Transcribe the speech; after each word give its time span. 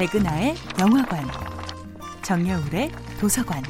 백은하의 0.00 0.54
영화관, 0.80 1.28
정여울의 2.22 2.90
도서관. 3.20 3.62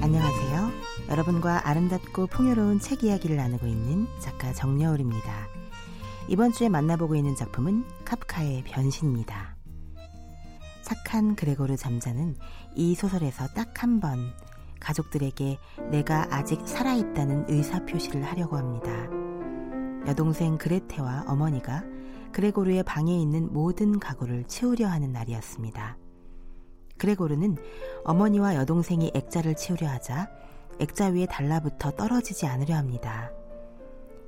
안녕하세요. 0.00 0.70
여러분과 1.10 1.68
아름답고 1.68 2.28
풍요로운 2.28 2.80
책 2.80 3.04
이야기를 3.04 3.36
나누고 3.36 3.66
있는 3.66 4.06
작가 4.18 4.54
정여울입니다. 4.54 5.48
이번 6.28 6.52
주에 6.52 6.70
만나보고 6.70 7.14
있는 7.14 7.36
작품은 7.36 7.84
카프카의 8.06 8.64
변신입니다. 8.64 9.56
착한 10.80 11.36
그레고르 11.36 11.76
잠자는 11.76 12.36
이 12.76 12.94
소설에서 12.94 13.46
딱 13.48 13.82
한 13.82 14.00
번 14.00 14.32
가족들에게 14.80 15.58
내가 15.90 16.28
아직 16.30 16.66
살아있다는 16.66 17.44
의사 17.48 17.84
표시를 17.84 18.24
하려고 18.24 18.56
합니다. 18.56 19.21
여동생 20.06 20.58
그레테와 20.58 21.24
어머니가 21.28 21.84
그레고르의 22.32 22.82
방에 22.82 23.16
있는 23.16 23.52
모든 23.52 23.98
가구를 24.00 24.44
치우려 24.44 24.88
하는 24.88 25.12
날이었습니다. 25.12 25.96
그레고르는 26.98 27.56
어머니와 28.04 28.54
여동생이 28.56 29.12
액자를 29.14 29.54
치우려 29.54 29.88
하자 29.88 30.28
액자 30.80 31.06
위에 31.06 31.26
달라붙어 31.26 31.92
떨어지지 31.92 32.46
않으려 32.46 32.76
합니다. 32.76 33.30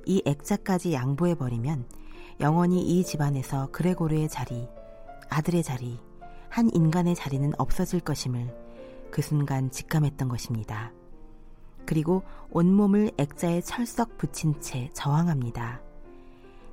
이 0.05 0.21
액자까지 0.25 0.93
양보해버리면 0.93 1.85
영원히 2.39 2.81
이 2.81 3.03
집안에서 3.03 3.71
그레고르의 3.71 4.29
자리, 4.29 4.67
아들의 5.29 5.63
자리, 5.63 5.99
한 6.49 6.69
인간의 6.73 7.15
자리는 7.15 7.51
없어질 7.57 8.01
것임을 8.01 8.53
그 9.11 9.21
순간 9.21 9.71
직감했던 9.71 10.29
것입니다. 10.29 10.91
그리고 11.85 12.23
온몸을 12.49 13.11
액자에 13.17 13.61
철썩 13.61 14.17
붙인 14.17 14.59
채 14.61 14.89
저항합니다. 14.93 15.81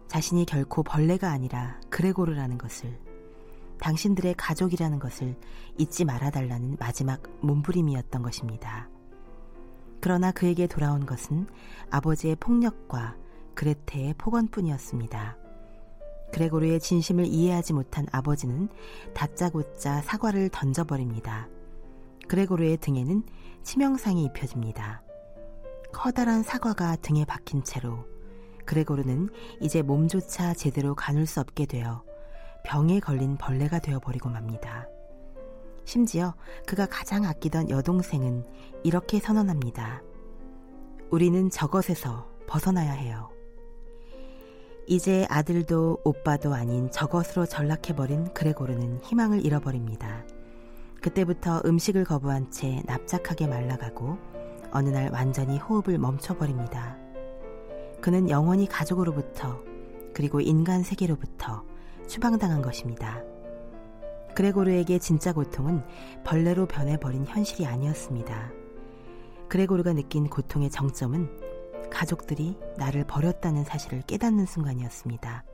자신이 0.08 0.44
결코 0.44 0.82
벌레가 0.82 1.30
아니라 1.30 1.80
그레고르라는 1.90 2.58
것을, 2.58 2.98
당신들의 3.80 4.34
가족이라는 4.36 4.98
것을 4.98 5.36
잊지 5.78 6.04
말아달라는 6.04 6.76
마지막 6.78 7.22
몸부림이었던 7.40 8.22
것입니다. 8.22 8.88
그러나 10.00 10.32
그에게 10.32 10.66
돌아온 10.66 11.06
것은 11.06 11.46
아버지의 11.90 12.36
폭력과 12.36 13.16
그레테의 13.54 14.14
폭언뿐이었습니다. 14.18 15.36
그레고르의 16.32 16.80
진심을 16.80 17.26
이해하지 17.26 17.72
못한 17.72 18.06
아버지는 18.10 18.68
다짜고짜 19.14 20.00
사과를 20.02 20.48
던져버립니다. 20.48 21.48
그레고르의 22.32 22.78
등에는 22.78 23.24
치명상이 23.62 24.24
입혀집니다. 24.24 25.02
커다란 25.92 26.42
사과가 26.42 26.96
등에 27.02 27.26
박힌 27.26 27.62
채로 27.62 28.06
그레고르는 28.64 29.28
이제 29.60 29.82
몸조차 29.82 30.54
제대로 30.54 30.94
가눌 30.94 31.26
수 31.26 31.40
없게 31.40 31.66
되어 31.66 32.02
병에 32.64 33.00
걸린 33.00 33.36
벌레가 33.36 33.80
되어버리고 33.80 34.30
맙니다. 34.30 34.88
심지어 35.84 36.34
그가 36.66 36.86
가장 36.86 37.26
아끼던 37.26 37.68
여동생은 37.68 38.46
이렇게 38.82 39.18
선언합니다. 39.18 40.00
우리는 41.10 41.50
저것에서 41.50 42.30
벗어나야 42.46 42.92
해요. 42.92 43.28
이제 44.86 45.26
아들도 45.28 46.00
오빠도 46.02 46.54
아닌 46.54 46.90
저것으로 46.90 47.44
전락해버린 47.44 48.32
그레고르는 48.32 49.00
희망을 49.02 49.44
잃어버립니다. 49.44 50.24
그때부터 51.02 51.60
음식을 51.64 52.04
거부한 52.04 52.50
채 52.52 52.80
납작하게 52.86 53.48
말라가고 53.48 54.18
어느 54.70 54.88
날 54.88 55.10
완전히 55.12 55.58
호흡을 55.58 55.98
멈춰버립니다. 55.98 56.96
그는 58.00 58.30
영원히 58.30 58.66
가족으로부터 58.66 59.60
그리고 60.14 60.40
인간 60.40 60.82
세계로부터 60.82 61.64
추방당한 62.06 62.62
것입니다. 62.62 63.20
그레고르에게 64.34 64.98
진짜 64.98 65.32
고통은 65.32 65.82
벌레로 66.24 66.66
변해버린 66.66 67.26
현실이 67.26 67.66
아니었습니다. 67.66 68.50
그레고르가 69.48 69.92
느낀 69.92 70.30
고통의 70.30 70.70
정점은 70.70 71.28
가족들이 71.90 72.56
나를 72.78 73.04
버렸다는 73.04 73.64
사실을 73.64 74.02
깨닫는 74.02 74.46
순간이었습니다. 74.46 75.44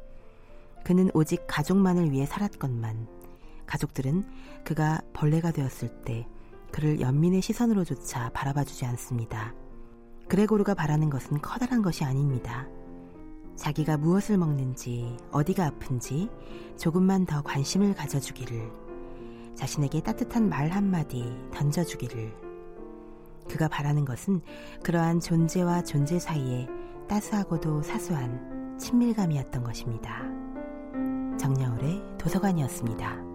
그는 0.85 1.11
오직 1.15 1.45
가족만을 1.49 2.13
위해 2.13 2.27
살았건만 2.27 3.18
가족들은 3.69 4.25
그가 4.65 5.01
벌레가 5.13 5.53
되었을 5.53 6.03
때 6.05 6.27
그를 6.73 7.01
연민의 7.01 7.43
시선으로조차 7.43 8.31
바라봐주지 8.31 8.85
않습니다. 8.87 9.55
그레고르가 10.29 10.75
바라는 10.75 11.09
것은 11.11 11.41
커다란 11.41 11.83
것이 11.83 12.05
아닙니다. 12.05 12.67
자기가 13.57 13.97
무엇을 13.97 14.39
먹는지, 14.39 15.17
어디가 15.33 15.67
아픈지 15.67 16.29
조금만 16.77 17.27
더 17.27 17.43
관심을 17.43 17.95
가져주기를, 17.95 18.71
자신에게 19.55 20.03
따뜻한 20.03 20.49
말 20.49 20.69
한마디 20.69 21.25
던져주기를. 21.53 22.33
그가 23.49 23.67
바라는 23.67 24.05
것은 24.05 24.43
그러한 24.83 25.21
존재와 25.21 25.83
존재 25.83 26.19
사이에 26.19 26.69
따스하고도 27.09 27.83
사소한 27.83 28.77
친밀감이었던 28.79 29.65
것입니다. 29.65 30.23
정여울의 31.39 32.19
도서관이었습니다. 32.19 33.28